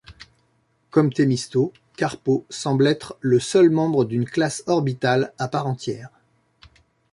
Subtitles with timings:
[0.89, 6.09] Comme Thémisto, Carpo semble être le seul membre d'une classe orbitale à part entière.